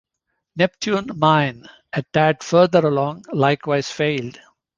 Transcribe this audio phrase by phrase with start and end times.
[0.55, 4.39] Neptune Mine, a tad further along, likewise failed.